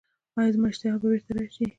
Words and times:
ایا 0.37 0.51
زما 0.53 0.67
اشتها 0.69 0.97
به 1.01 1.07
بیرته 1.11 1.31
راشي؟ 1.37 1.65